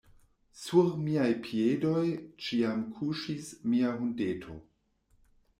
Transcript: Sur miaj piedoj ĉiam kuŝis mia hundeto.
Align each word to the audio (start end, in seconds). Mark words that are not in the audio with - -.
Sur 0.61 0.87
miaj 1.07 1.27
piedoj 1.47 2.03
ĉiam 2.47 2.83
kuŝis 2.97 3.53
mia 3.75 3.93
hundeto. 4.01 4.61